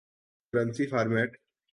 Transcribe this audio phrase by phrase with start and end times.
[0.53, 1.31] currency format